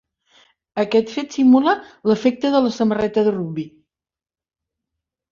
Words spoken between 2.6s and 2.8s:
la